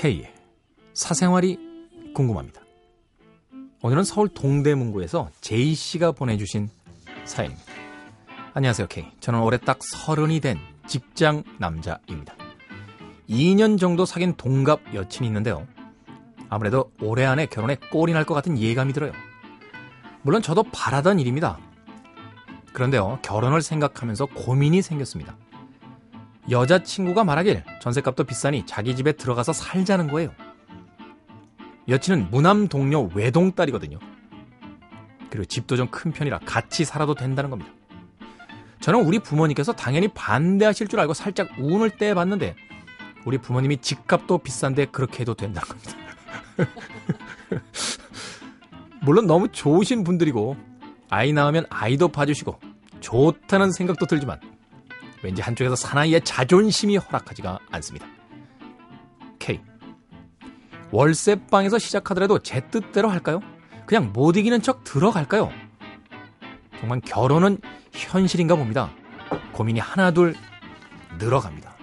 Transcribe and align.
K의 0.00 0.32
사생활이 0.94 1.58
궁금합니다. 2.14 2.62
오늘은 3.82 4.02
서울 4.04 4.30
동대문구에서 4.30 5.28
제이 5.42 5.74
씨가 5.74 6.12
보내주신 6.12 6.70
사연입니다. 7.26 7.70
안녕하세요, 8.54 8.86
K. 8.88 9.04
저는 9.20 9.42
올해 9.42 9.58
딱 9.58 9.78
서른이 9.82 10.40
된 10.40 10.56
직장 10.86 11.44
남자입니다. 11.58 12.34
2년 13.28 13.78
정도 13.78 14.06
사귄 14.06 14.34
동갑 14.38 14.94
여친이 14.94 15.26
있는데요. 15.28 15.66
아무래도 16.48 16.90
올해 17.02 17.26
안에 17.26 17.44
결혼에 17.44 17.74
꼴이 17.74 18.14
날 18.14 18.24
것 18.24 18.32
같은 18.32 18.58
예감이 18.58 18.94
들어요. 18.94 19.12
물론 20.22 20.40
저도 20.40 20.62
바라던 20.62 21.18
일입니다. 21.18 21.58
그런데요, 22.72 23.18
결혼을 23.20 23.60
생각하면서 23.60 24.26
고민이 24.26 24.80
생겼습니다. 24.80 25.36
여자친구가 26.50 27.24
말하길 27.24 27.64
전셋값도 27.80 28.24
비싸니 28.24 28.66
자기 28.66 28.96
집에 28.96 29.12
들어가서 29.12 29.52
살자는 29.52 30.08
거예요. 30.08 30.30
여친은 31.88 32.30
무남 32.30 32.68
동료 32.68 33.08
외동딸이거든요. 33.14 33.98
그리고 35.30 35.44
집도 35.44 35.76
좀 35.76 35.88
큰 35.90 36.12
편이라 36.12 36.40
같이 36.40 36.84
살아도 36.84 37.14
된다는 37.14 37.50
겁니다. 37.50 37.70
저는 38.80 39.04
우리 39.04 39.18
부모님께서 39.18 39.72
당연히 39.72 40.08
반대하실 40.08 40.88
줄 40.88 41.00
알고 41.00 41.14
살짝 41.14 41.48
운을 41.58 41.90
떼봤는데 41.98 42.56
우리 43.26 43.38
부모님이 43.38 43.78
집값도 43.78 44.38
비싼데 44.38 44.86
그렇게 44.86 45.20
해도 45.20 45.34
된다는 45.34 45.68
겁니다. 45.68 45.92
물론 49.02 49.26
너무 49.26 49.48
좋으신 49.48 50.04
분들이고 50.04 50.56
아이 51.10 51.32
낳으면 51.32 51.66
아이도 51.70 52.08
봐주시고 52.08 52.58
좋다는 53.00 53.72
생각도 53.72 54.06
들지만 54.06 54.40
왠지 55.22 55.42
한쪽에서 55.42 55.76
사나이의 55.76 56.22
자존심이 56.22 56.96
허락하지가 56.96 57.58
않습니다. 57.70 58.06
K. 59.38 59.60
월세방에서 60.90 61.78
시작하더라도 61.78 62.38
제 62.40 62.60
뜻대로 62.68 63.08
할까요? 63.10 63.40
그냥 63.86 64.12
못 64.12 64.36
이기는 64.36 64.62
척 64.62 64.84
들어갈까요? 64.84 65.50
정말 66.78 67.00
결혼은 67.00 67.58
현실인가 67.92 68.56
봅니다. 68.56 68.90
고민이 69.52 69.80
하나둘 69.80 70.34
늘어갑니다. 71.18 71.76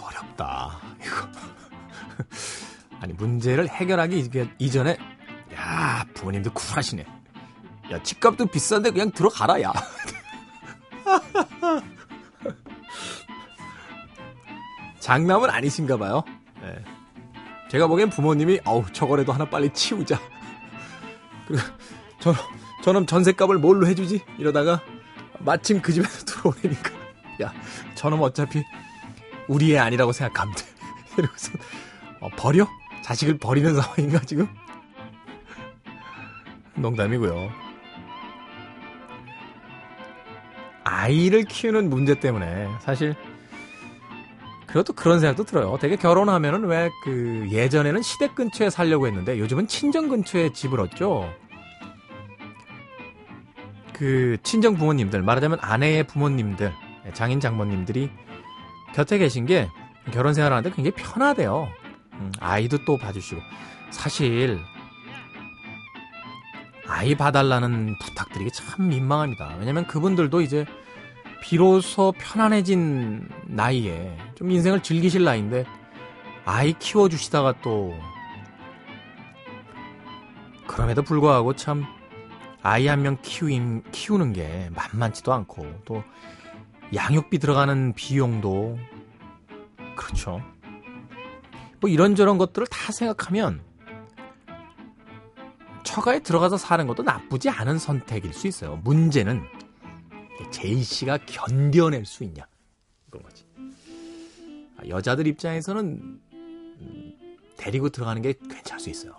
어렵다. 0.00 0.80
이거. 1.04 1.28
아니, 3.00 3.12
문제를 3.12 3.68
해결하기 3.68 4.30
이전에, 4.58 4.96
야, 5.54 6.04
부모님도 6.14 6.52
쿨하시네. 6.52 7.17
야, 7.90 8.02
집값도 8.02 8.46
비싼데 8.46 8.90
그냥 8.90 9.10
들어가라, 9.10 9.62
야. 9.62 9.72
장남은 15.00 15.48
아니신가 15.48 15.96
봐요. 15.96 16.22
네. 16.60 16.84
제가 17.70 17.86
보기엔 17.86 18.10
부모님이, 18.10 18.60
어우, 18.64 18.84
저거라도 18.92 19.32
하나 19.32 19.46
빨리 19.46 19.72
치우자. 19.72 20.20
그리고, 21.46 21.62
저, 22.20 22.34
저놈 22.82 23.06
전셋값을 23.06 23.56
뭘로 23.56 23.86
해주지? 23.86 24.22
이러다가, 24.38 24.82
마침 25.38 25.80
그 25.80 25.92
집에서 25.92 26.24
들어오니까, 26.26 26.90
야, 27.42 27.52
저놈 27.94 28.20
어차피, 28.20 28.62
우리 29.48 29.74
애 29.74 29.78
아니라고 29.78 30.12
생각하면 30.12 30.54
돼. 30.54 30.64
이러고서, 31.16 31.52
어, 32.20 32.28
버려? 32.36 32.66
자식을 33.02 33.38
버리는 33.38 33.74
상황인가, 33.80 34.20
지금? 34.20 34.46
농담이고요. 36.74 37.67
아이를 41.08 41.44
키우는 41.44 41.88
문제 41.88 42.20
때문에 42.20 42.68
사실 42.80 43.14
그것도 44.66 44.92
그런 44.92 45.18
생각도 45.18 45.44
들어요. 45.44 45.78
되게 45.80 45.96
결혼하면은 45.96 46.64
왜 46.64 46.90
그 47.02 47.46
예전에는 47.50 48.02
시댁 48.02 48.34
근처에 48.34 48.68
살려고 48.68 49.06
했는데 49.06 49.38
요즘은 49.38 49.66
친정 49.66 50.08
근처에 50.10 50.52
집을 50.52 50.78
얻죠. 50.80 51.32
그 53.94 54.36
친정 54.42 54.76
부모님들 54.76 55.22
말하자면 55.22 55.58
아내의 55.62 56.06
부모님들 56.06 56.72
장인 57.14 57.40
장모님들이 57.40 58.10
곁에 58.94 59.16
계신 59.16 59.46
게 59.46 59.68
결혼 60.12 60.34
생활하는데 60.34 60.74
굉장히 60.76 60.94
편하대요. 60.94 61.68
음, 62.12 62.32
아이도 62.38 62.84
또 62.84 62.98
봐주시고 62.98 63.40
사실 63.90 64.58
아이 66.86 67.14
봐달라는 67.14 67.96
부탁드리기 67.98 68.50
참 68.52 68.88
민망합니다. 68.88 69.56
왜냐면 69.58 69.86
그분들도 69.86 70.42
이제 70.42 70.66
비로소 71.40 72.12
편안해진 72.18 73.28
나이에 73.46 74.16
좀 74.34 74.50
인생을 74.50 74.82
즐기실 74.82 75.24
나이인데 75.24 75.64
아이 76.44 76.72
키워주시다가 76.78 77.60
또 77.62 77.94
그럼에도 80.66 81.02
불구하고 81.02 81.54
참 81.54 81.84
아이 82.62 82.86
한 82.86 83.02
명 83.02 83.16
키우는 83.22 84.32
게 84.32 84.68
만만치도 84.74 85.32
않고 85.32 85.80
또 85.84 86.02
양육비 86.94 87.38
들어가는 87.38 87.92
비용도 87.94 88.78
그렇죠. 89.94 90.42
뭐 91.80 91.88
이런저런 91.88 92.38
것들을 92.38 92.66
다 92.66 92.92
생각하면 92.92 93.62
처가에 95.84 96.20
들어가서 96.20 96.56
사는 96.56 96.86
것도 96.86 97.02
나쁘지 97.02 97.48
않은 97.48 97.78
선택일 97.78 98.32
수 98.32 98.46
있어요. 98.46 98.80
문제는 98.84 99.42
제이 100.50 100.82
씨가 100.82 101.18
견뎌낼 101.26 102.04
수 102.04 102.24
있냐 102.24 102.46
그런 103.10 103.24
거지. 103.24 103.44
아, 104.76 104.86
여자들 104.88 105.26
입장에서는 105.26 106.20
음, 106.32 107.12
데리고 107.56 107.88
들어가는 107.88 108.22
게 108.22 108.34
괜찮을 108.34 108.80
수 108.80 108.90
있어요. 108.90 109.12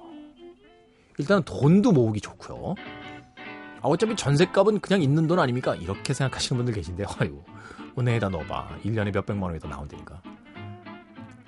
일단은 1.18 1.44
돈도 1.44 1.92
모으기 1.92 2.22
좋고요. 2.22 2.76
아, 3.82 3.88
어차피 3.88 4.16
전셋값은 4.16 4.80
그냥 4.80 5.02
있는 5.02 5.28
돈 5.28 5.40
아닙니까? 5.40 5.76
이렇게 5.76 6.14
생각하시는 6.14 6.58
분들 6.58 6.74
계신데, 6.74 7.06
아이고, 7.20 7.44
은행에다 7.98 8.30
넣어봐. 8.30 8.80
1년에 8.84 9.14
몇백만 9.14 9.50
원이 9.50 9.60
더 9.60 9.68
나온다니까. 9.68 10.22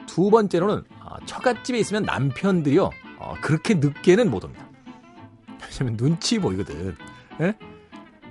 두 0.07 0.29
번째로는, 0.29 0.83
아, 0.99 1.17
처갓집에 1.25 1.79
있으면 1.79 2.03
남편들이요, 2.03 2.89
어, 3.19 3.33
그렇게 3.41 3.75
늦게는 3.75 4.29
못 4.29 4.43
옵니다. 4.43 4.69
왜냐면 5.79 5.97
눈치 5.97 6.37
보이거든. 6.37 6.95
예? 7.39 7.55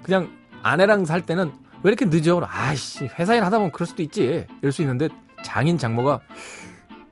그냥 0.02 0.30
아내랑 0.62 1.04
살 1.04 1.24
때는 1.24 1.52
왜 1.82 1.90
이렇게 1.90 2.04
늦어? 2.06 2.40
아이씨, 2.44 3.06
회사 3.18 3.34
일 3.34 3.44
하다 3.44 3.58
보면 3.58 3.72
그럴 3.72 3.86
수도 3.86 4.02
있지. 4.02 4.46
이럴 4.60 4.72
수 4.72 4.82
있는데 4.82 5.08
장인 5.42 5.78
장모가 5.78 6.20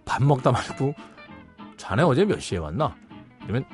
밥 0.05 0.23
먹다 0.23 0.53
말고 0.53 0.95
자네 1.77 2.03
어제 2.03 2.25
몇 2.25 2.41
시에 2.41 2.59
왔나? 2.59 2.95
이러면 3.45 3.65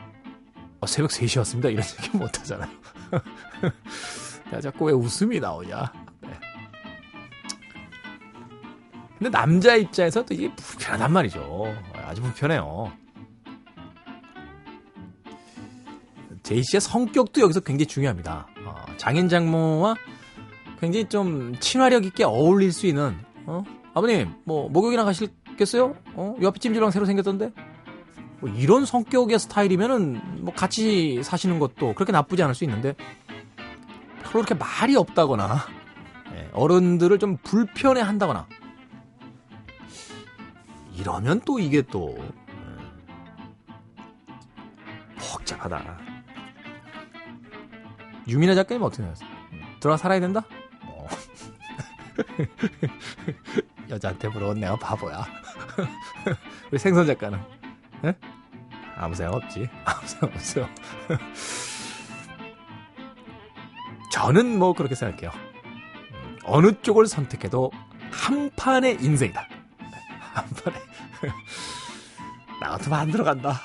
어, 0.80 0.86
새벽 0.86 1.10
3시 1.10 1.38
왔습니다. 1.38 1.68
이런 1.68 1.84
얘기 1.98 2.14
못 2.16 2.38
하잖아요. 2.40 2.70
야, 4.52 4.60
자꾸 4.60 4.86
왜 4.86 4.92
웃음이 4.92 5.40
나오냐? 5.40 5.92
네. 6.20 6.30
근데 9.18 9.30
남자 9.30 9.74
입장에서 9.74 10.24
도 10.24 10.34
이게 10.34 10.54
불편하단 10.54 11.12
말이죠. 11.12 11.74
아주 12.06 12.22
불편해요. 12.22 12.92
제이 16.42 16.62
씨의 16.62 16.80
성격도 16.82 17.40
여기서 17.40 17.60
굉장히 17.60 17.86
중요합니다. 17.86 18.46
어, 18.94 18.96
장인 18.96 19.28
장모와 19.28 19.96
굉장히 20.80 21.08
좀 21.08 21.54
친화력 21.58 22.04
있게 22.06 22.24
어울릴 22.24 22.72
수 22.72 22.86
있는 22.86 23.16
어? 23.46 23.62
아버님 23.92 24.32
뭐 24.44 24.68
목욕이나 24.68 25.04
가실겠어요? 25.04 25.96
어? 26.14 26.36
옆에 26.40 26.58
찜질방 26.58 26.90
새로 26.90 27.04
생겼던데? 27.06 27.52
뭐 28.40 28.50
이런 28.50 28.84
성격의 28.84 29.38
스타일이면은 29.38 30.42
뭐 30.42 30.52
같이 30.54 31.22
사시는 31.22 31.58
것도 31.58 31.94
그렇게 31.94 32.12
나쁘지 32.12 32.42
않을 32.42 32.54
수 32.54 32.64
있는데 32.64 32.94
별로 34.22 34.44
그렇게 34.44 34.54
말이 34.54 34.96
없다거나 34.96 35.58
예, 36.34 36.50
어른들을 36.52 37.18
좀 37.18 37.36
불편해 37.38 38.00
한다거나 38.00 38.46
이러면 40.96 41.40
또 41.44 41.58
이게 41.58 41.82
또 41.82 42.16
예, 42.18 42.24
복잡하다. 45.18 46.13
유민아 48.26 48.54
작가님 48.54 48.82
어떻게 48.82 49.02
생각하세요? 49.02 49.28
들어가 49.80 49.96
살아야 49.96 50.20
된다? 50.20 50.42
어. 50.86 51.06
여자한테 53.90 54.28
물어본 54.28 54.60
내가 54.60 54.76
바보야. 54.76 55.26
우리 56.70 56.78
생선 56.78 57.06
작가는? 57.06 57.38
에? 58.04 58.14
아무 58.96 59.14
생각 59.14 59.34
없지. 59.36 59.68
아무 59.84 60.06
생각 60.06 60.34
없어요. 60.34 60.68
저는 64.12 64.58
뭐 64.58 64.72
그렇게 64.72 64.94
생각해요. 64.94 65.30
어느 66.44 66.72
쪽을 66.82 67.06
선택해도 67.06 67.70
한 68.10 68.50
판의 68.56 68.98
인생이다. 69.02 69.46
한 70.32 70.44
판에. 70.48 70.76
나 72.60 72.70
같으면 72.70 72.98
안 72.98 73.10
들어간다. 73.10 73.60